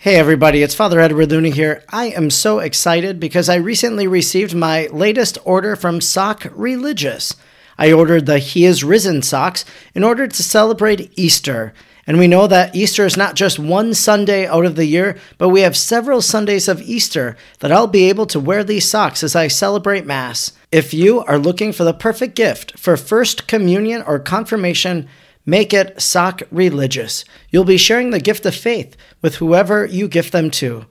[0.00, 1.82] Hey everybody, it's Father Edward Looney here.
[1.88, 7.34] I am so excited because I recently received my latest order from Sock Religious.
[7.76, 9.64] I ordered the He is Risen socks
[9.96, 11.74] in order to celebrate Easter.
[12.06, 15.48] And we know that Easter is not just one Sunday out of the year, but
[15.48, 19.34] we have several Sundays of Easter that I'll be able to wear these socks as
[19.34, 20.52] I celebrate Mass.
[20.70, 25.08] If you are looking for the perfect gift for First Communion or Confirmation,
[25.48, 27.24] Make it sock religious.
[27.48, 30.84] You'll be sharing the gift of faith with whoever you gift them to.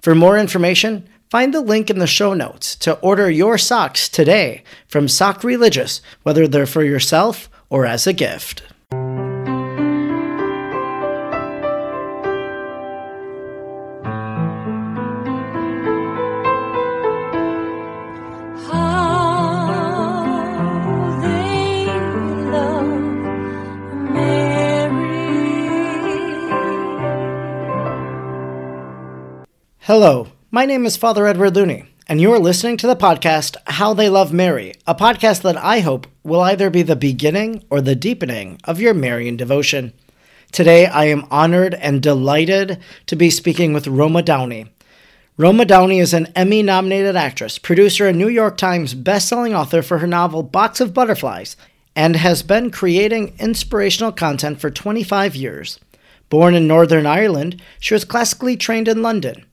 [0.00, 4.62] For more information, find the link in the show notes to order your socks today
[4.86, 8.62] from Sock Religious, whether they're for yourself or as a gift.
[29.86, 34.08] Hello, my name is Father Edward Looney, and you're listening to the podcast How They
[34.08, 38.58] Love Mary, a podcast that I hope will either be the beginning or the deepening
[38.64, 39.92] of your Marian devotion.
[40.52, 44.72] Today, I am honored and delighted to be speaking with Roma Downey.
[45.36, 49.98] Roma Downey is an Emmy nominated actress, producer, and New York Times bestselling author for
[49.98, 51.58] her novel Box of Butterflies,
[51.94, 55.78] and has been creating inspirational content for 25 years.
[56.30, 59.44] Born in Northern Ireland, she was classically trained in London.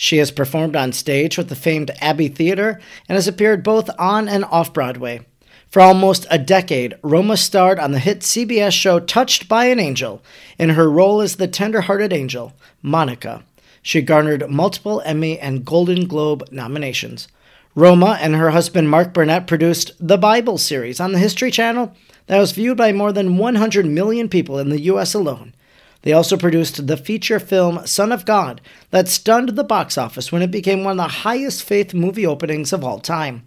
[0.00, 4.28] She has performed on stage with the famed Abbey Theatre and has appeared both on
[4.28, 5.26] and off Broadway.
[5.70, 10.22] For almost a decade, Roma starred on the hit CBS show Touched by an Angel
[10.56, 13.42] in her role as the tender-hearted angel, Monica.
[13.82, 17.26] She garnered multiple Emmy and Golden Globe nominations.
[17.74, 21.92] Roma and her husband Mark Burnett produced the Bible series on the History Channel
[22.28, 25.54] that was viewed by more than 100 million people in the US alone.
[26.02, 28.60] They also produced the feature film Son of God
[28.90, 32.72] that stunned the box office when it became one of the highest faith movie openings
[32.72, 33.42] of all time.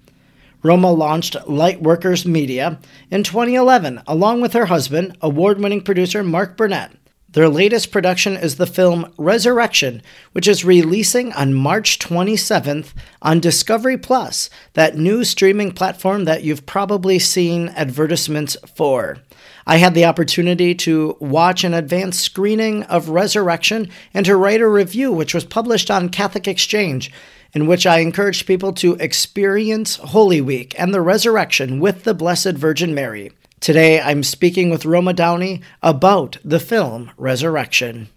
[0.63, 2.79] Roma launched Lightworkers Media
[3.09, 6.91] in 2011 along with her husband, award winning producer Mark Burnett.
[7.33, 10.01] Their latest production is the film Resurrection,
[10.33, 16.65] which is releasing on March 27th on Discovery Plus, that new streaming platform that you've
[16.65, 19.19] probably seen advertisements for.
[19.65, 24.67] I had the opportunity to watch an advanced screening of Resurrection and to write a
[24.67, 27.13] review, which was published on Catholic Exchange,
[27.53, 32.55] in which I encouraged people to experience Holy Week and the resurrection with the Blessed
[32.55, 33.31] Virgin Mary.
[33.61, 38.09] Today, I'm speaking with Roma Downey about the film Resurrection.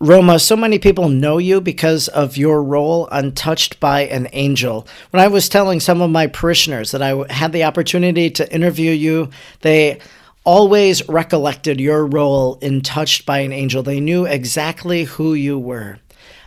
[0.00, 4.88] Roma, so many people know you because of your role on Touched by an Angel.
[5.10, 8.90] When I was telling some of my parishioners that I had the opportunity to interview
[8.90, 9.30] you,
[9.60, 10.00] they
[10.42, 13.84] always recollected your role in Touched by an Angel.
[13.84, 16.00] They knew exactly who you were.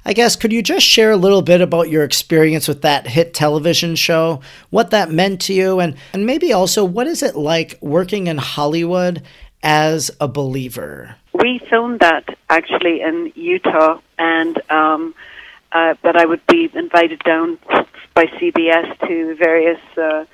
[0.06, 3.34] I guess, could you just share a little bit about your experience with that hit
[3.34, 7.78] television show, what that meant to you, and, and maybe also what is it like
[7.81, 9.24] working in Hollywood
[9.63, 11.16] as a believer?
[11.34, 15.16] we filmed that actually in Utah, and um,
[15.72, 17.58] uh, that I would be invited down
[18.13, 20.25] by CBS to various uh,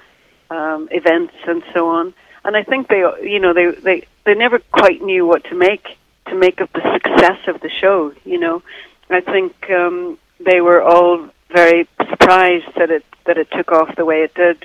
[0.51, 2.13] um, events and so on.
[2.43, 5.97] And I think they, you know, they they they never quite knew what to make
[6.27, 8.13] to make of the success of the show.
[8.25, 8.61] You know,
[9.09, 14.05] I think um, they were all very surprised that it that it took off the
[14.05, 14.63] way it did.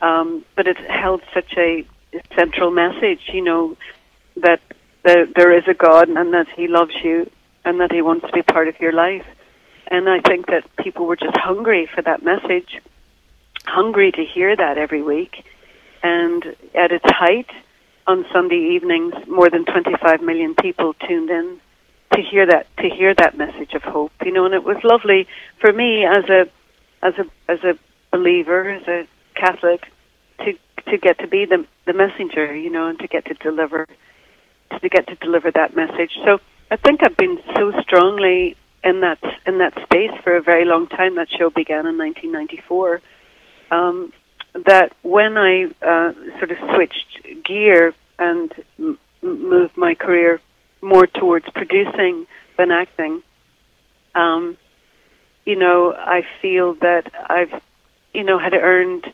[0.00, 1.86] Um, but it held such a
[2.36, 3.76] central message, you know,
[4.36, 4.60] that
[5.02, 7.30] there, there is a God and that He loves you
[7.64, 9.24] and that He wants to be part of your life.
[9.90, 12.80] And I think that people were just hungry for that message,
[13.64, 15.44] hungry to hear that every week.
[16.02, 17.48] And at its height,
[18.06, 21.60] on Sunday evenings, more than 25 million people tuned in
[22.14, 24.12] to hear that to hear that message of hope.
[24.24, 25.26] You know, and it was lovely
[25.60, 26.46] for me as a
[27.02, 27.78] as a as a
[28.10, 29.82] believer, as a Catholic,
[30.38, 30.52] to
[30.90, 32.54] to get to be the the messenger.
[32.54, 33.86] You know, and to get to deliver
[34.80, 36.12] to get to deliver that message.
[36.24, 36.38] So
[36.70, 40.86] I think I've been so strongly in that in that space for a very long
[40.88, 41.16] time.
[41.16, 43.00] That show began in 1994.
[43.70, 44.12] Um,
[44.66, 50.40] that when I uh, sort of switched gear and m- moved my career
[50.84, 52.26] more towards producing
[52.56, 53.22] than acting,
[54.14, 54.56] um,
[55.44, 57.62] you know, I feel that I've,
[58.12, 59.12] you know, had earned,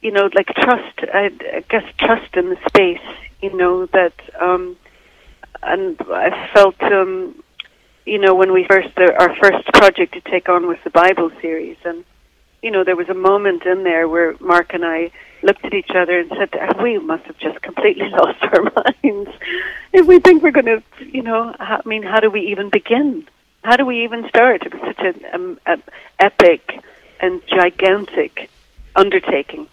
[0.00, 1.00] you know, like trust.
[1.12, 3.06] I, I guess trust in the space.
[3.42, 4.14] You know that.
[4.40, 4.76] Um,
[5.62, 7.42] and I felt, um,
[8.06, 11.76] you know, when we first our first project to take on was the Bible series,
[11.84, 12.04] and
[12.62, 15.10] you know, there was a moment in there where Mark and I
[15.42, 16.50] looked at each other and said,
[16.82, 19.30] "We must have just completely lost our minds
[19.92, 23.26] if we think we're going to, you know, I mean, how do we even begin
[23.62, 24.64] how do we even start?
[24.64, 25.78] It was such an um, a
[26.18, 26.82] epic
[27.20, 28.48] and gigantic
[28.94, 29.66] undertaking,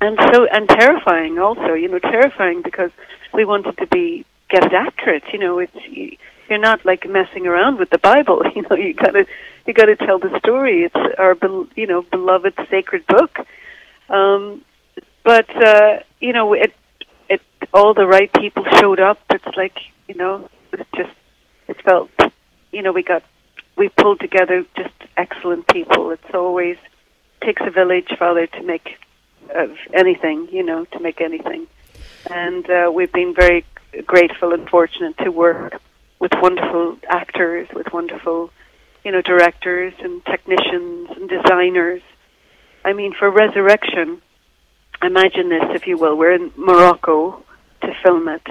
[0.00, 1.74] and so and terrifying also.
[1.74, 2.90] You know, terrifying because
[3.32, 5.24] we wanted to be get it accurate.
[5.32, 6.18] You know, it's
[6.52, 8.42] you're not like messing around with the Bible.
[8.54, 9.26] You know, you gotta
[9.66, 10.84] you gotta tell the story.
[10.84, 11.34] It's our
[11.74, 13.38] you know beloved sacred book.
[14.10, 14.62] Um,
[15.24, 16.74] but uh, you know, it
[17.30, 17.40] it
[17.72, 19.18] all the right people showed up.
[19.30, 19.78] It's like
[20.08, 21.14] you know, it's just
[21.68, 22.10] it felt
[22.70, 23.22] you know we got
[23.78, 26.10] we pulled together just excellent people.
[26.10, 26.76] It's always
[27.42, 28.98] takes a village, Father, to make
[29.54, 30.48] of anything.
[30.52, 31.66] You know, to make anything,
[32.30, 33.64] and uh, we've been very
[34.04, 35.80] grateful and fortunate to work
[36.22, 38.50] with wonderful actors, with wonderful
[39.04, 42.02] you know directors and technicians and designers.
[42.84, 44.22] I mean, for Resurrection
[45.02, 46.16] imagine this, if you will.
[46.16, 47.42] We're in Morocco
[47.80, 48.46] to film it,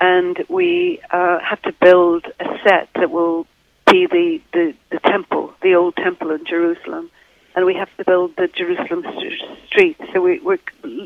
[0.00, 3.46] and we uh, have to build a set that will
[3.90, 7.10] be the, the, the temple, the old temple in Jerusalem.
[7.54, 10.00] And we have to build the Jerusalem st- streets.
[10.12, 10.58] So we, we're,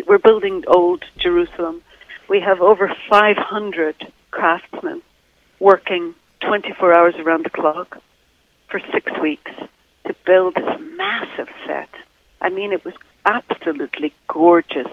[0.06, 1.82] we're building old Jerusalem.
[2.28, 5.02] We have over 500 craftsmen
[5.60, 8.00] working 24 hours around the clock
[8.68, 9.50] for six weeks
[10.06, 11.88] to build this massive set.
[12.40, 12.94] I mean, it was
[13.24, 14.88] absolutely gorgeous.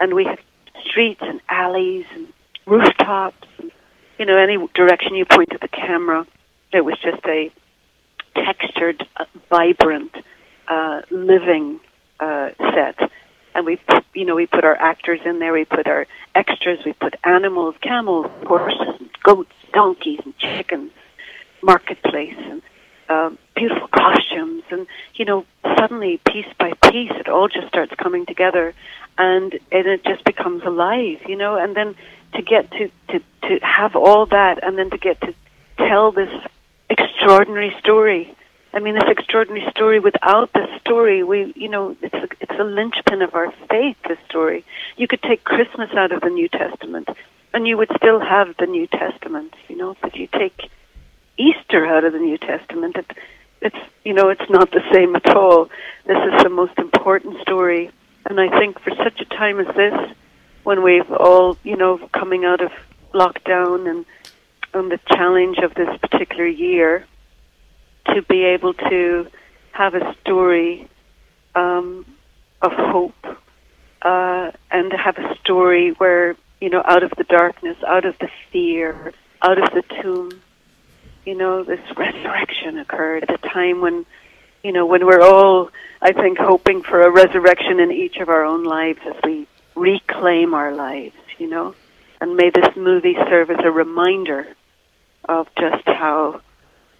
[0.00, 0.38] And we had
[0.84, 2.28] streets and alleys and
[2.66, 3.70] rooftops and,
[4.18, 6.26] you know, any direction you pointed the camera,
[6.72, 7.50] it was just a
[8.34, 10.14] textured, uh, vibrant,
[10.68, 11.80] uh, living
[12.20, 13.10] uh, set.
[13.54, 13.80] And we,
[14.14, 15.52] you know, we put our actors in there.
[15.52, 16.78] We put our extras.
[16.84, 20.90] We put animals, camels, horses, goats, donkeys, and chickens,
[21.62, 22.62] marketplace, and
[23.08, 25.46] um, beautiful costumes, and you know,
[25.78, 28.74] suddenly piece by piece, it all just starts coming together,
[29.16, 31.54] and and it just becomes alive, you know.
[31.56, 31.94] And then
[32.34, 35.32] to get to to to have all that, and then to get to
[35.76, 36.32] tell this
[36.90, 38.34] extraordinary story.
[38.74, 40.00] I mean, this extraordinary story.
[40.00, 43.96] Without this story, we, you know, it's a, it's a linchpin of our faith.
[44.08, 44.64] This story.
[44.96, 47.08] You could take Christmas out of the New Testament,
[47.58, 49.52] and you would still have the New Testament.
[49.66, 50.70] You know, but you take
[51.36, 53.10] Easter out of the New Testament, it,
[53.60, 55.68] it's you know it's not the same at all.
[56.06, 57.90] This is the most important story,
[58.26, 60.16] and I think for such a time as this,
[60.62, 62.70] when we've all you know coming out of
[63.12, 64.06] lockdown and
[64.72, 67.04] and the challenge of this particular year,
[68.14, 69.26] to be able to
[69.72, 70.88] have a story
[71.56, 72.06] um,
[72.62, 73.26] of hope
[74.02, 78.18] uh, and to have a story where you know out of the darkness, out of
[78.18, 79.12] the fear,
[79.42, 80.42] out of the tomb
[81.28, 84.06] you know, this resurrection occurred at a time when,
[84.64, 85.68] you know, when we're all,
[86.00, 90.54] I think, hoping for a resurrection in each of our own lives as we reclaim
[90.54, 91.74] our lives, you know.
[92.22, 94.48] And may this movie serve as a reminder
[95.28, 96.40] of just how,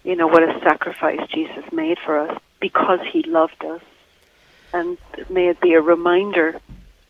[0.03, 3.81] you know, what a sacrifice Jesus made for us because he loved us.
[4.71, 6.61] And may it be a reminder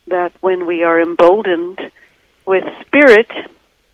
[0.07, 1.92] that when we are emboldened
[2.50, 3.30] with spirit,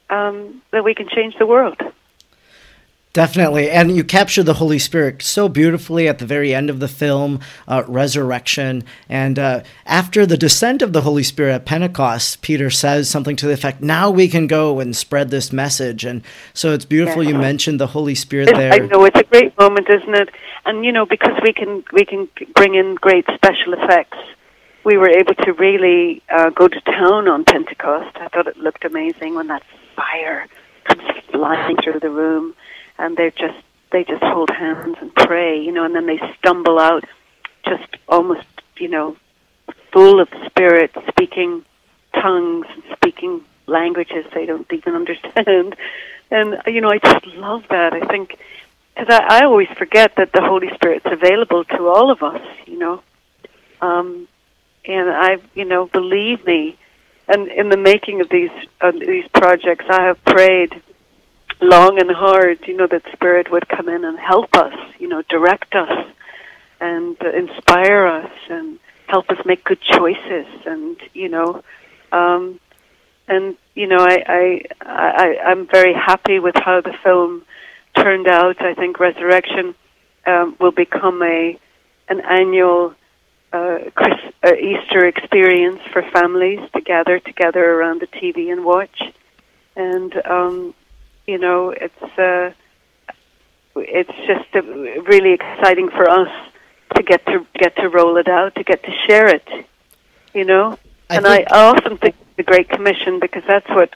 [0.09, 1.77] um, that we can change the world.
[3.13, 3.69] Definitely.
[3.71, 7.39] And you capture the Holy Spirit so beautifully at the very end of the film,
[7.65, 8.83] uh, Resurrection.
[9.07, 13.47] And uh, after the descent of the Holy Spirit at Pentecost, Peter says something to
[13.47, 16.03] the effect, now we can go and spread this message.
[16.03, 16.23] And
[16.53, 17.31] so it's beautiful Yes.
[17.31, 18.73] you mentioned the Holy Spirit It's- there.
[18.73, 20.29] I know it's a great moment, isn't it?
[20.65, 24.17] And you know, because we can we can bring in great special effects,
[24.85, 28.15] we were able to really uh, go to town on Pentecost.
[28.17, 29.63] I thought it looked amazing when that
[29.95, 30.47] fire
[30.85, 31.01] comes
[31.31, 32.55] flying through the room,
[32.99, 33.57] and they just
[33.91, 37.03] they just hold hands and pray, you know, and then they stumble out,
[37.67, 38.45] just almost
[38.77, 39.17] you know,
[39.91, 41.65] full of spirit, speaking
[42.13, 45.75] tongues, and speaking languages they don't even understand.
[46.29, 47.93] And you know, I just love that.
[47.93, 48.37] I think
[48.93, 52.41] because I, I always forget that the Holy Spirit's available to all of us.
[52.67, 53.03] You know,
[53.81, 54.27] um,
[54.87, 56.77] and I, you know, believe me.
[57.27, 58.51] And in the making of these
[58.81, 60.81] uh, these projects, I have prayed
[61.61, 62.59] long and hard.
[62.67, 64.73] You know, that Spirit would come in and help us.
[64.99, 66.07] You know, direct us
[66.79, 70.47] and uh, inspire us and help us make good choices.
[70.65, 71.63] And you know,
[72.11, 72.59] um,
[73.27, 77.43] and you know, I, I I I'm very happy with how the film
[77.97, 78.61] turned out.
[78.61, 79.73] I think Resurrection
[80.27, 81.59] um, will become a
[82.07, 82.93] an annual
[83.55, 89.01] uh, Chris, uh, Easter experience for families to gather together around the TV and watch.
[89.75, 90.73] And um,
[91.25, 92.51] you know, it's uh,
[93.75, 94.61] it's just uh,
[95.11, 96.31] really exciting for us
[96.95, 99.47] to get to get to roll it out, to get to share it.
[100.33, 100.77] You know,
[101.09, 103.91] I and I, I often think the Great Commission because that's what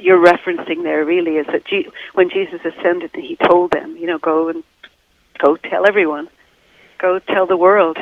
[0.00, 4.18] you're referencing there really is that Je- when Jesus ascended, he told them, you know,
[4.18, 4.64] go and
[5.38, 6.28] go tell everyone,
[6.98, 7.98] go tell the world,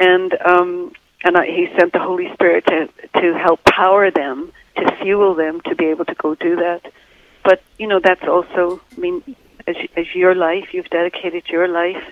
[0.00, 0.92] and um,
[1.24, 2.88] and I, he sent the Holy Spirit to
[3.20, 6.92] to help power them, to fuel them to be able to go do that.
[7.42, 9.36] But you know, that's also, I mean,
[9.66, 12.02] as as your life, you've dedicated your life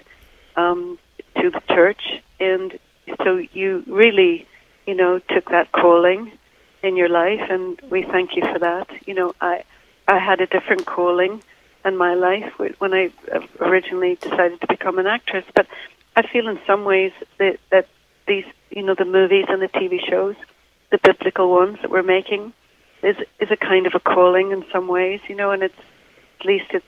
[0.57, 0.99] um,
[1.41, 2.03] to the church,
[2.41, 2.79] and
[3.23, 4.47] so you really,
[4.87, 6.33] you know, took that calling
[6.83, 8.89] in your life, and we thank you for that.
[9.07, 9.65] You know, I
[10.09, 11.43] I had a different calling
[11.85, 13.11] in my life when I
[13.61, 15.67] originally decided to become an actress, but
[16.15, 17.89] I feel in some ways that that
[18.27, 20.37] these, you know, the movies and the TV shows,
[20.91, 22.53] the biblical ones that we're making,
[23.03, 25.79] is is a kind of a calling in some ways, you know, and it's
[26.41, 26.87] at least it's,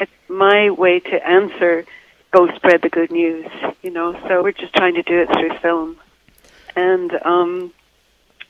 [0.00, 1.84] it's my way to answer
[2.34, 3.46] go spread the good news,
[3.82, 4.12] you know.
[4.26, 5.96] So we're just trying to do it through film,
[6.74, 7.72] and um,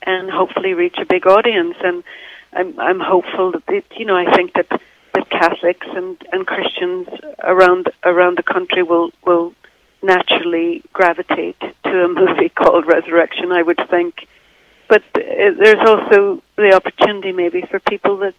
[0.03, 1.77] and hopefully reach a big audience.
[1.83, 2.03] And
[2.53, 4.69] I'm I'm hopeful that it, you know I think that
[5.15, 7.09] that Catholics and and Christians
[7.43, 9.53] around around the country will will
[10.05, 13.51] naturally gravitate to a movie called Resurrection.
[13.53, 14.27] I would think,
[14.89, 15.21] but uh,
[15.59, 18.35] there's also the opportunity maybe for people that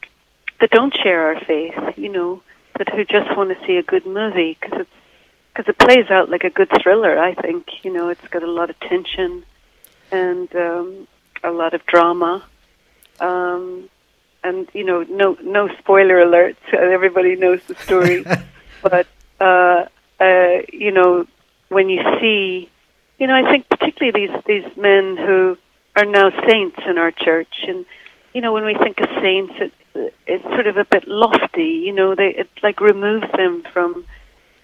[0.61, 2.41] that don't share our faith, you know,
[2.77, 4.89] that who just want to see a good movie because it's
[5.55, 7.17] because it plays out like a good thriller.
[7.17, 9.43] I think you know it's got a lot of tension
[10.11, 11.07] and um,
[11.43, 12.43] a lot of drama,
[13.19, 13.89] um,
[14.43, 16.57] and you know no no spoiler alerts.
[16.73, 18.25] Everybody knows the story,
[18.81, 19.07] but
[19.39, 19.85] uh,
[20.19, 21.25] uh, you know
[21.69, 22.69] when you see,
[23.19, 25.57] you know I think particularly these these men who
[25.95, 27.85] are now saints in our church, and
[28.33, 31.83] you know when we think of saints, it, it's sort of a bit lofty.
[31.85, 34.05] You know they it like removes them from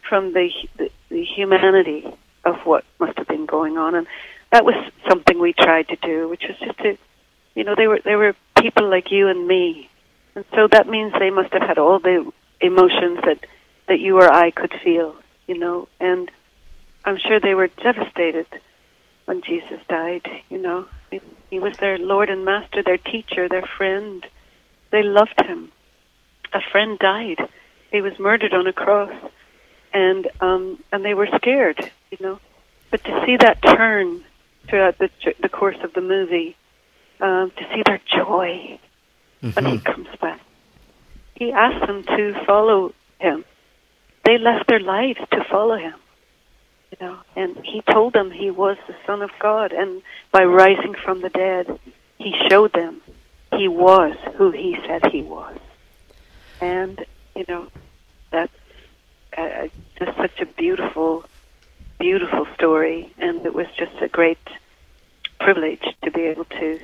[0.08, 2.05] from the, the, the humanity
[2.43, 4.08] of what must have been going on, and
[4.51, 4.75] that was
[5.08, 6.98] something we tried to do, which was just to,
[7.55, 9.89] you know, they were they were people like you and me,
[10.36, 12.29] and so that means they must have had all the
[12.60, 13.46] emotions that
[13.88, 15.15] that you or I could feel,
[15.48, 16.29] you know, and
[17.05, 18.48] I'm sure they were devastated
[19.25, 20.27] when Jesus died.
[20.50, 20.88] You know,
[21.50, 24.25] he was their Lord and Master, their teacher, their friend.
[24.91, 25.72] They loved him.
[26.53, 27.39] A friend died.
[27.91, 29.13] He was murdered on a cross
[29.93, 31.79] and um, and they were scared,
[32.12, 32.39] you know.
[32.89, 34.24] But to see that turn
[34.67, 35.10] throughout the
[35.41, 36.55] the course of the movie,
[37.20, 38.79] um, to see their joy
[39.41, 39.50] mm-hmm.
[39.51, 40.39] when he comes back,
[41.36, 43.46] he asked them to follow him.
[44.24, 45.96] They left their lives to follow him,
[47.01, 47.17] know.
[47.36, 51.29] And he told them he was the Son of God, and by rising from the
[51.29, 51.79] dead,
[52.17, 53.01] he showed them
[53.58, 55.58] he was who he said he was.
[56.62, 57.03] And
[57.36, 57.67] you know
[58.31, 58.50] that
[59.38, 59.67] uh,
[59.98, 61.25] just such a beautiful,
[62.00, 64.48] beautiful story, and it was just a great
[65.39, 66.79] privilege to be able to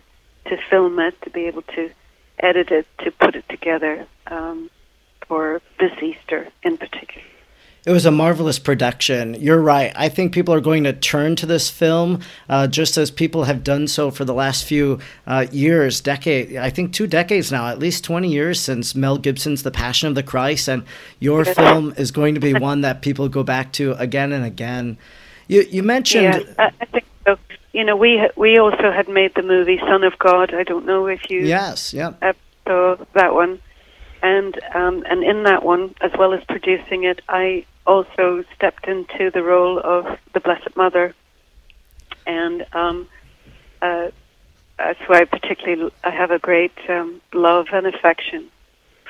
[0.48, 1.92] to film it, to be able to
[2.40, 4.70] edit it, to put it together um,
[5.28, 7.28] for this Easter in particular.
[7.88, 9.36] It was a marvelous production.
[9.36, 9.94] You're right.
[9.96, 13.64] I think people are going to turn to this film uh, just as people have
[13.64, 16.58] done so for the last few uh, years, decade.
[16.58, 20.16] I think two decades now, at least 20 years since Mel Gibson's The Passion of
[20.16, 20.68] the Christ.
[20.68, 20.84] And
[21.22, 24.98] your film is going to be one that people go back to again and again.
[25.48, 26.46] You, you mentioned.
[26.60, 27.38] Yeah, I think so.
[27.72, 30.54] You know, we we also had made the movie Son of God.
[30.54, 31.40] I don't know if you.
[31.40, 32.12] Yes, yeah.
[32.66, 33.62] Saw that one
[34.22, 39.32] and um, and in that one, as well as producing it, I also stepped into
[39.32, 41.16] the role of the Blessed Mother,
[42.28, 43.08] and um,
[43.82, 44.10] uh,
[44.78, 48.50] that's why I particularly I have a great um, love and affection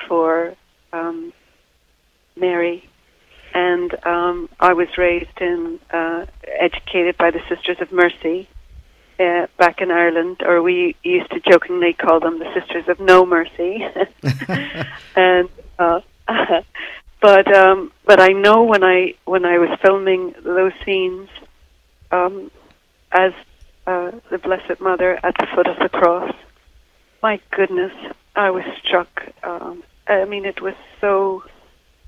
[0.06, 0.54] for
[0.92, 1.32] um,
[2.36, 2.88] Mary,
[3.52, 8.48] and um, I was raised and uh, educated by the Sisters of Mercy
[9.18, 13.26] uh, back in Ireland, or we used to jokingly call them the Sisters of No
[13.26, 13.84] Mercy,
[15.16, 15.48] and.
[15.78, 16.00] Uh,
[17.20, 21.28] but um, but I know when I when I was filming those scenes,
[22.10, 22.50] um,
[23.10, 23.32] as
[23.86, 26.32] uh, the Blessed Mother at the foot of the cross,
[27.22, 27.92] my goodness,
[28.36, 29.08] I was struck.
[29.42, 31.42] Um, I mean, it was so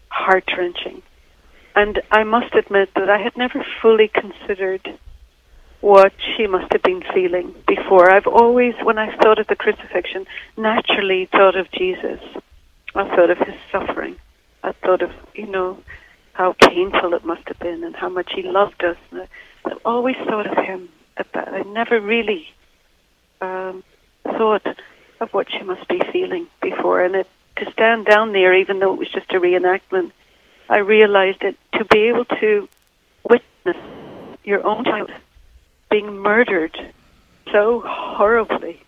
[0.09, 1.03] heart wrenching,
[1.75, 4.99] and I must admit that I had never fully considered
[5.81, 8.11] what she must have been feeling before.
[8.11, 10.27] I've always, when I thought of the crucifixion,
[10.57, 12.21] naturally thought of Jesus.
[12.95, 14.17] I thought of his suffering
[14.71, 15.79] I thought of, you know,
[16.33, 18.97] how painful it must have been and how much he loved us.
[19.11, 19.29] And I,
[19.65, 21.49] I always thought of him that.
[21.49, 22.49] I never really
[23.41, 23.83] um,
[24.23, 24.67] thought
[25.21, 27.03] of what she must be feeling before.
[27.05, 30.13] And it, to stand down there, even though it was just a reenactment,
[30.69, 32.69] I realized that to be able to
[33.29, 33.77] witness
[34.45, 35.11] your own child
[35.91, 36.79] being murdered
[37.51, 38.81] so horribly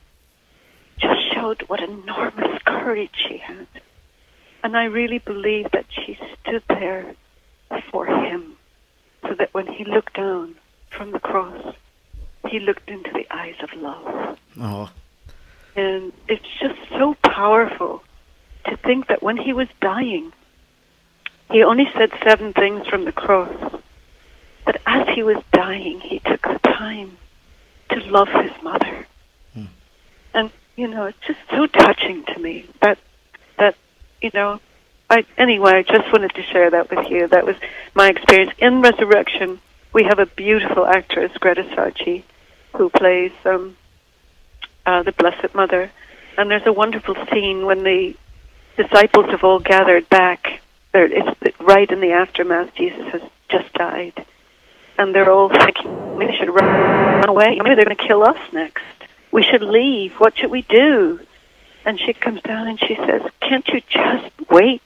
[0.98, 3.66] just showed what enormous courage she had.
[4.62, 7.14] And I really believe that she stood there
[7.90, 8.56] for him
[9.22, 10.54] so that when he looked down
[10.90, 11.74] from the cross,
[12.48, 14.38] he looked into the eyes of love.
[14.60, 14.90] Oh,
[15.74, 18.02] And it's just so powerful
[18.66, 20.32] to think that when he was dying,
[21.50, 23.74] he only said seven things from the cross.
[24.64, 27.16] But as he was dying, he took the time
[27.90, 29.06] to love his mother.
[29.54, 29.64] Hmm.
[30.34, 32.98] And, you know, it's just so touching to me that,
[33.58, 33.76] that,
[34.22, 34.60] you know,
[35.10, 37.26] I, anyway, I just wanted to share that with you.
[37.28, 37.56] That was
[37.94, 38.52] my experience.
[38.58, 39.60] In Resurrection,
[39.92, 42.24] we have a beautiful actress, Greta Scacchi,
[42.76, 43.76] who plays um,
[44.86, 45.90] uh, the Blessed Mother.
[46.38, 48.16] And there's a wonderful scene when the
[48.76, 50.60] disciples have all gathered back.
[50.92, 52.74] They're, it's right in the aftermath.
[52.74, 54.24] Jesus has just died.
[54.96, 57.58] And they're all thinking, we should run, run away.
[57.62, 58.84] Maybe they're going to kill us next.
[59.30, 60.12] We should leave.
[60.14, 61.20] What should we do?
[61.84, 64.82] And she comes down and she says, Can't you just wait?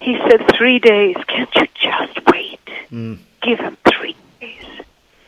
[0.00, 1.16] He said, Three days.
[1.26, 2.60] Can't you just wait?
[2.90, 3.18] Mm.
[3.42, 4.64] Give him three days.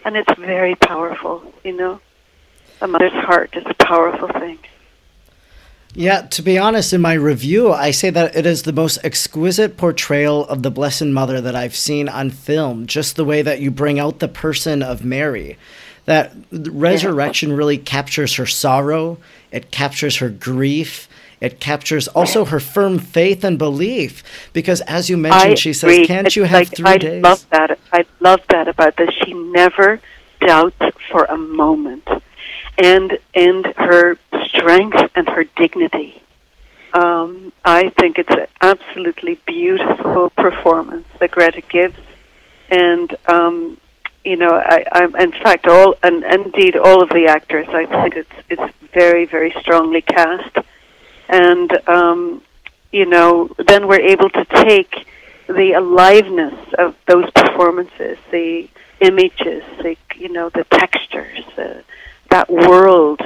[0.04, 2.00] And it's very powerful, you know?
[2.80, 4.58] A mother's heart is a powerful thing.
[5.94, 9.76] Yeah, to be honest, in my review, I say that it is the most exquisite
[9.76, 12.86] portrayal of the Blessed Mother that I've seen on film.
[12.86, 15.58] Just the way that you bring out the person of Mary.
[16.04, 19.18] That resurrection really captures her sorrow,
[19.52, 21.08] it captures her grief,
[21.40, 24.22] it captures also her firm faith and belief.
[24.52, 26.06] Because as you mentioned, I she says, agree.
[26.06, 27.22] Can't It's you have like, three I days?
[27.22, 27.78] love that.
[27.92, 29.10] I love that about this.
[29.24, 30.00] She never
[30.40, 30.76] doubts
[31.10, 32.08] for a moment,
[32.78, 36.20] and and her strength and her dignity.
[36.94, 41.96] Um, I think it's an absolutely beautiful performance that Greta gives,
[42.70, 43.78] and um,
[44.24, 47.66] you know, I, I'm in fact all and, indeed all of the actors.
[47.68, 50.56] I think it's it's very very strongly cast,
[51.28, 52.42] and um,
[52.92, 55.06] you know, then we're able to take
[55.48, 58.68] the aliveness of those performances, the
[59.00, 61.82] images, the you know, the textures, the,
[62.30, 63.20] that world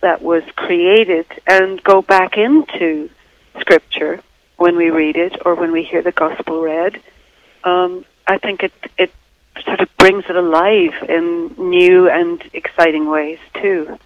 [0.00, 3.10] that was created, and go back into
[3.60, 4.20] scripture
[4.56, 7.00] when we read it or when we hear the gospel read.
[7.64, 9.12] Um, I think it it
[9.64, 13.98] sort of brings it alive in new and exciting ways too.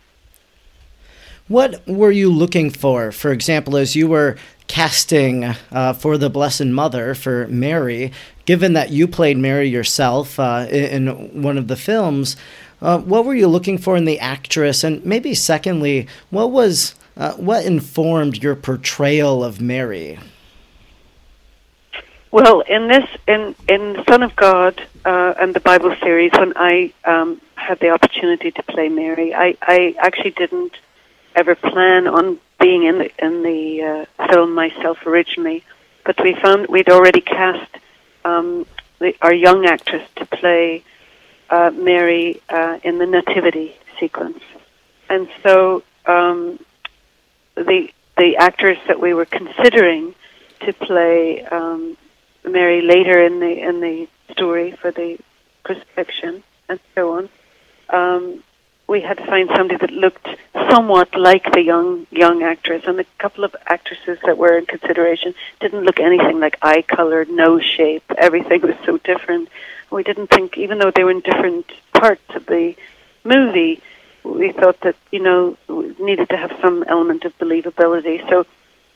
[1.48, 3.12] What were you looking for?
[3.12, 4.36] For example, as you were
[4.68, 8.12] casting uh, for the Blessed Mother for Mary,
[8.46, 12.36] given that you played Mary yourself uh, in, in one of the films,
[12.80, 14.82] uh, what were you looking for in the actress?
[14.82, 20.18] And maybe secondly, what was uh, what informed your portrayal of Mary?
[22.32, 26.90] Well, in this, in in Son of God uh, and the Bible series, when I
[27.04, 30.72] um, had the opportunity to play Mary, I, I actually didn't
[31.36, 33.82] ever plan on being in the in the
[34.18, 35.62] uh, film myself originally,
[36.06, 37.70] but we found we'd already cast
[38.24, 38.64] um,
[38.98, 40.82] the, our young actress to play
[41.50, 44.42] uh, Mary uh, in the nativity sequence,
[45.10, 46.58] and so um,
[47.56, 50.14] the the actors that we were considering
[50.60, 51.98] to play um,
[52.44, 55.18] Mary later in the in the story for the
[55.62, 57.28] crucifixion and so on.
[57.88, 58.42] Um,
[58.88, 60.26] we had to find somebody that looked
[60.70, 65.34] somewhat like the young young actress, and a couple of actresses that were in consideration
[65.60, 68.04] didn't look anything like eye color, nose shape.
[68.18, 69.48] Everything was so different.
[69.90, 72.74] We didn't think, even though they were in different parts of the
[73.24, 73.80] movie,
[74.24, 78.28] we thought that you know we needed to have some element of believability.
[78.28, 78.46] So,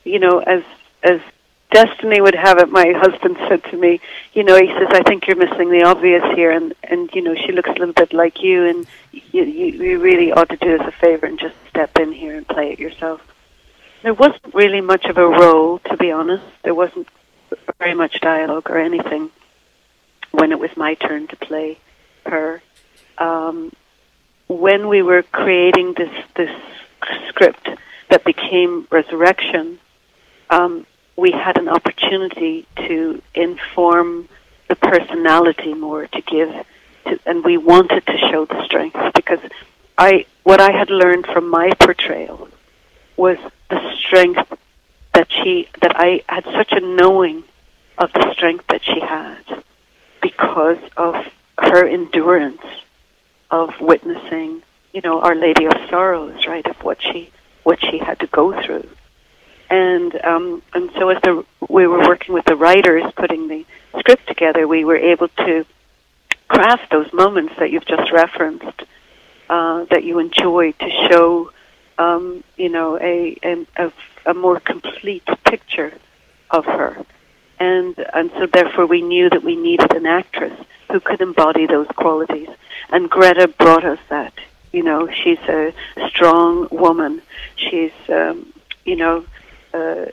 [0.03, 0.63] you know, as
[1.03, 1.21] as
[1.71, 3.99] destiny would have it, my husband said to me,
[4.33, 7.35] you know, he says, I think you're missing the obvious here, and and you know,
[7.35, 10.77] she looks a little bit like you, and you you, you really ought to do
[10.77, 13.21] us a favor and just step in here and play it yourself.
[14.03, 16.45] There wasn't really much of a role, to be honest.
[16.63, 17.07] There wasn't
[17.79, 19.31] very much dialogue or anything
[20.31, 21.79] when it was my turn to play
[22.25, 22.61] her.
[23.17, 23.71] Um,
[24.47, 26.55] when we were creating this this
[27.27, 27.69] script
[28.09, 29.79] that became Resurrection,
[30.49, 30.85] um,
[31.17, 34.29] we had an opportunity to inform
[34.69, 36.49] the personality more, to give,
[37.05, 39.39] to, and we wanted to show the strength because
[39.97, 42.47] I what I had learned from my portrayal
[43.17, 43.37] was
[43.69, 44.47] the strength
[45.13, 47.43] that she that I had such a knowing
[47.97, 49.63] of the strength that she had
[50.21, 51.15] because of
[51.57, 52.61] her endurance
[53.49, 54.61] of witnessing,
[54.93, 57.31] you know, Our Lady of Sorrows, right, of what she
[57.63, 58.87] what she had to go through.
[59.69, 63.65] And um, and so as the we were working with the writers putting the
[63.99, 65.65] script together, we were able to
[66.47, 68.83] craft those moments that you've just referenced,
[69.49, 71.51] uh, that you enjoy to show
[71.97, 73.91] um, you know, a, a,
[74.25, 75.93] a, more complete picture
[76.51, 77.03] of her.
[77.59, 80.53] And, and so therefore we knew that we needed an actress
[80.91, 82.49] who could embody those qualities.
[82.91, 84.33] And Greta brought us that.
[84.71, 85.73] You know, she's a
[86.07, 87.21] strong woman.
[87.55, 88.53] She's, um,
[88.85, 89.25] you know,
[89.73, 90.05] uh,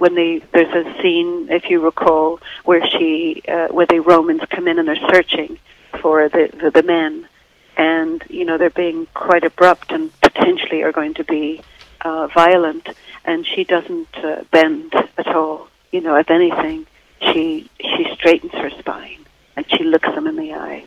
[0.00, 4.66] when they there's a scene, if you recall, where she uh, where the Romans come
[4.66, 5.58] in and they're searching
[6.00, 7.28] for the, the the men,
[7.76, 11.60] and you know they're being quite abrupt and potentially are going to be
[12.00, 12.88] uh, violent,
[13.24, 15.68] and she doesn't uh, bend at all.
[15.92, 16.86] You know, if anything,
[17.20, 20.84] she she straightens her spine and she looks them in the eye,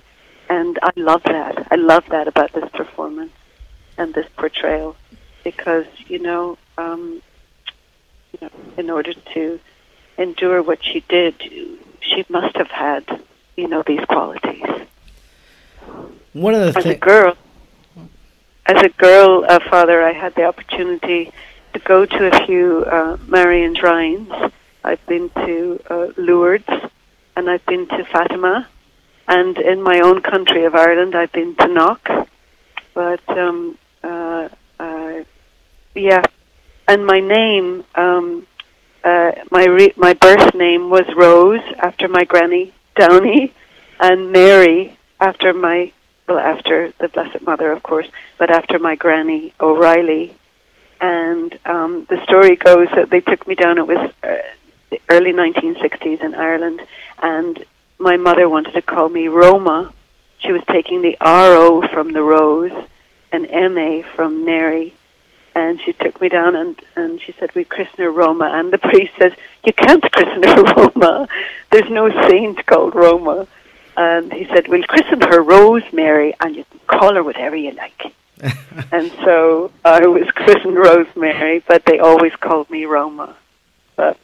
[0.49, 1.67] and I love that.
[1.69, 3.33] I love that about this performance
[3.97, 4.95] and this portrayal,
[5.43, 6.57] because you know.
[6.79, 7.21] Um,
[8.34, 9.60] you know, in order to
[10.17, 11.36] endure what she did,
[12.02, 13.24] she must have had,
[13.56, 14.63] you know, these qualities.
[16.34, 17.38] One of the As a girl,
[18.65, 21.32] as a girl, uh, father, I had the opportunity
[21.74, 24.32] to go to a few uh, Marian shrines.
[24.84, 26.89] I've been to uh, Lourdes,
[27.36, 28.67] and I've been to Fatima,
[29.28, 32.10] and in my own country of Ireland, I've been to Knock.
[32.93, 35.24] But um, uh, uh,
[35.96, 36.24] yeah,
[36.88, 38.48] and my name, um,
[39.04, 43.54] uh, my re- my birth name was Rose after my granny Downey,
[44.00, 45.91] and Mary after my
[46.28, 50.36] well after the Blessed Mother, of course, but after my granny O'Reilly.
[51.02, 53.78] And um, the story goes that they took me down.
[53.78, 54.38] It was uh,
[54.89, 56.82] the early 1960s in Ireland,
[57.22, 57.65] and
[58.00, 59.93] my mother wanted to call me Roma.
[60.39, 62.72] She was taking the R O from the Rose
[63.32, 64.93] and M A from Mary
[65.56, 68.50] and she took me down and, and she said, we christen her Roma.
[68.54, 71.28] And the priest says, you can't christen her Roma.
[71.72, 73.48] There's no saint called Roma.
[73.96, 78.13] And he said, we'll christen her Rosemary and you can call her whatever you like.
[78.92, 83.36] and so I was christened Rosemary, but they always called me Roma.
[83.96, 84.18] But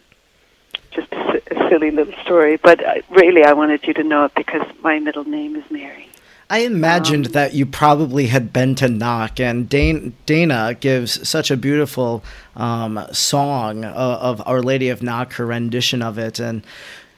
[0.91, 2.57] just a, a silly little story.
[2.57, 6.09] But uh, really, I wanted you to know it because my middle name is Mary.
[6.49, 11.51] I imagined Um, that you probably had been to Knock, and Dana, Dana gives such
[11.51, 12.23] a beautiful
[12.55, 16.39] um, song of, of Our Lady of Knock, her rendition of it.
[16.39, 16.63] And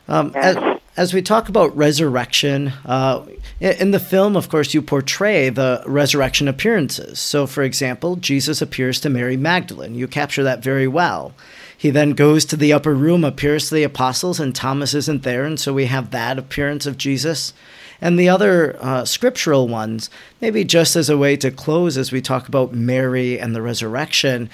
[0.10, 0.58] um, Yes.
[0.58, 3.22] as, as we talk about resurrection, uh,
[3.62, 7.18] in the film, of course, you portray the resurrection appearances.
[7.18, 9.96] So, for example, Jesus appears to Mary Magdalene.
[9.96, 11.34] You capture that very well.
[11.78, 15.46] He then goes to the upper room, appears to the apostles, and Thomas isn't there,
[15.46, 17.54] and so we have that appearance of Jesus.
[18.02, 20.10] And the other uh, scriptural ones,
[20.42, 24.50] maybe just as a way to close as we talk about Mary and the resurrection,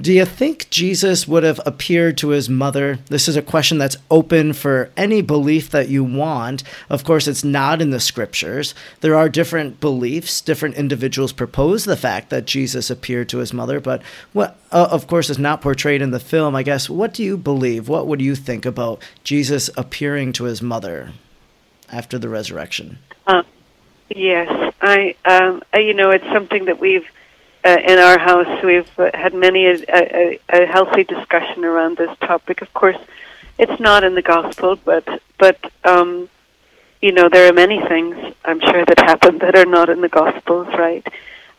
[0.00, 3.00] do you think Jesus would have appeared to his mother?
[3.08, 6.62] This is a question that's open for any belief that you want.
[6.88, 8.74] Of course, it's not in the scriptures.
[9.00, 10.40] There are different beliefs.
[10.40, 14.00] Different individuals propose the fact that Jesus appeared to his mother, but
[14.32, 16.54] what, uh, of course, is not portrayed in the film.
[16.54, 17.88] I guess, what do you believe?
[17.88, 21.12] What would you think about Jesus appearing to his mother
[21.92, 22.98] after the resurrection?
[23.26, 23.42] Uh,
[24.08, 25.14] yes, I.
[25.24, 27.06] Um, uh, you know, it's something that we've
[27.64, 28.62] uh, in our house.
[28.62, 32.62] We've uh, had many a, a, a healthy discussion around this topic.
[32.62, 32.98] Of course,
[33.58, 35.06] it's not in the gospel, but
[35.38, 36.28] but um,
[37.02, 40.08] you know, there are many things I'm sure that happen that are not in the
[40.08, 41.06] gospels, right?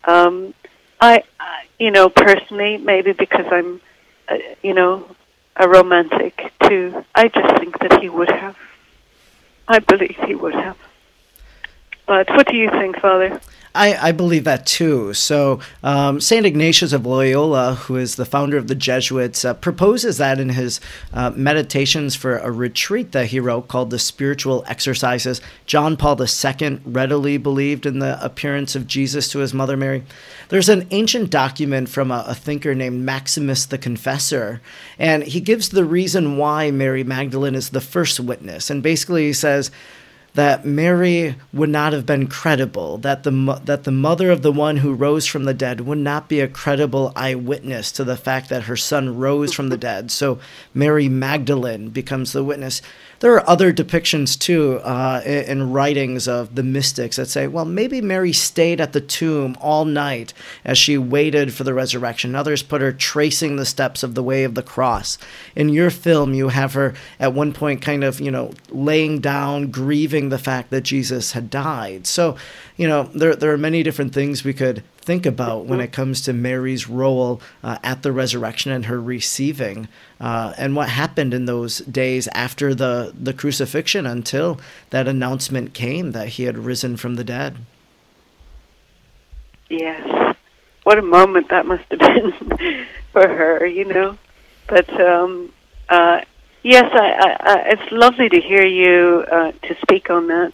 [0.03, 0.53] Um,
[0.99, 3.81] I, I, you know, personally, maybe because I'm,
[4.27, 5.15] uh, you know,
[5.55, 7.03] a romantic too.
[7.15, 8.57] I just think that he would have.
[9.71, 10.77] I believe he would have.
[12.11, 13.39] But what do you think, Father?
[13.73, 15.13] I, I believe that too.
[15.13, 16.45] So, um, St.
[16.45, 20.81] Ignatius of Loyola, who is the founder of the Jesuits, uh, proposes that in his
[21.13, 25.39] uh, meditations for a retreat that he wrote called the Spiritual Exercises.
[25.65, 30.03] John Paul II readily believed in the appearance of Jesus to his mother Mary.
[30.49, 34.59] There's an ancient document from a, a thinker named Maximus the Confessor,
[34.99, 38.69] and he gives the reason why Mary Magdalene is the first witness.
[38.69, 39.71] And basically, he says,
[40.33, 44.77] that Mary would not have been credible, that the that the mother of the one
[44.77, 48.63] who rose from the dead would not be a credible eyewitness to the fact that
[48.63, 50.09] her son rose from the dead.
[50.09, 50.39] So
[50.73, 52.81] Mary Magdalene becomes the witness.
[53.21, 57.65] There are other depictions too uh, in, in writings of the mystics that say, well,
[57.65, 60.33] maybe Mary stayed at the tomb all night
[60.65, 62.33] as she waited for the resurrection.
[62.33, 65.19] Others put her tracing the steps of the way of the cross.
[65.55, 69.69] In your film, you have her at one point kind of, you know, laying down,
[69.69, 72.07] grieving the fact that Jesus had died.
[72.07, 72.35] So,
[72.75, 76.21] you know, there, there are many different things we could think about when it comes
[76.21, 79.87] to Mary's role uh, at the resurrection and her receiving,
[80.19, 84.59] uh, and what happened in those days after the, the crucifixion until
[84.91, 87.57] that announcement came that he had risen from the dead.
[89.69, 90.35] Yes,
[90.83, 92.33] what a moment that must have been
[93.11, 94.17] for her, you know.
[94.67, 95.51] But um,
[95.89, 96.21] uh,
[96.63, 100.53] yes, I, I, I, it's lovely to hear you uh, to speak on that,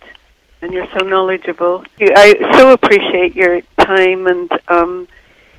[0.61, 1.83] and you're so knowledgeable.
[1.99, 5.07] I so appreciate your time, and um,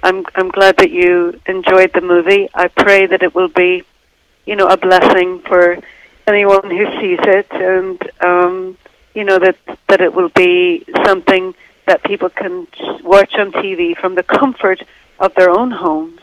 [0.03, 2.49] I'm I'm glad that you enjoyed the movie.
[2.55, 3.85] I pray that it will be,
[4.47, 5.79] you know, a blessing for
[6.27, 7.99] anyone who sees it, and
[8.31, 8.77] um,
[9.15, 9.57] you know that
[9.89, 11.55] that it will be something
[11.87, 12.67] that people can
[13.03, 14.81] watch on TV from the comfort
[15.19, 16.21] of their own homes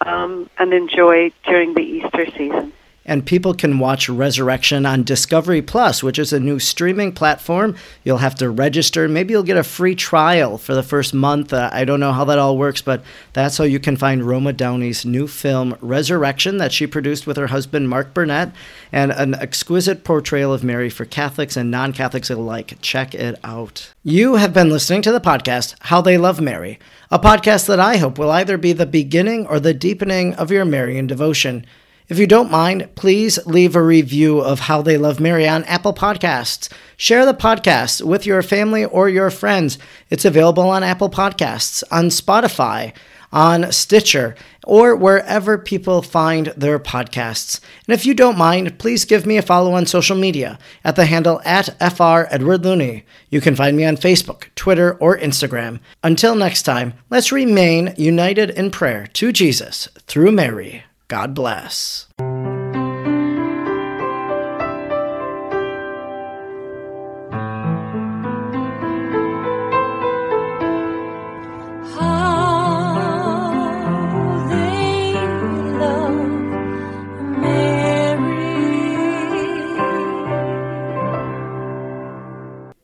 [0.00, 2.72] um, and enjoy during the Easter season.
[3.10, 7.74] And people can watch Resurrection on Discovery Plus, which is a new streaming platform.
[8.04, 9.08] You'll have to register.
[9.08, 11.52] Maybe you'll get a free trial for the first month.
[11.52, 14.52] Uh, I don't know how that all works, but that's how you can find Roma
[14.52, 18.52] Downey's new film, Resurrection, that she produced with her husband, Mark Burnett,
[18.92, 22.78] and an exquisite portrayal of Mary for Catholics and non Catholics alike.
[22.80, 23.92] Check it out.
[24.04, 26.78] You have been listening to the podcast, How They Love Mary,
[27.10, 30.64] a podcast that I hope will either be the beginning or the deepening of your
[30.64, 31.66] Marian devotion.
[32.10, 35.94] If you don't mind, please leave a review of How They Love Mary on Apple
[35.94, 36.68] Podcasts.
[36.96, 39.78] Share the podcast with your family or your friends.
[40.10, 42.92] It's available on Apple Podcasts, on Spotify,
[43.32, 44.34] on Stitcher,
[44.66, 47.60] or wherever people find their podcasts.
[47.86, 51.06] And if you don't mind, please give me a follow on social media at the
[51.06, 53.04] handle at FR Edward Looney.
[53.28, 55.78] You can find me on Facebook, Twitter, or Instagram.
[56.02, 60.82] Until next time, let's remain united in prayer to Jesus through Mary.
[61.10, 62.06] God bless.